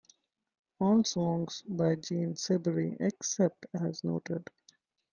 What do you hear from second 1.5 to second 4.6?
by Jane Siberry, except as noted.